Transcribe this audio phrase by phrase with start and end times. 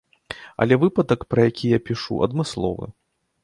[0.65, 2.93] Але выпадак, пра які я пішу, адмысловы.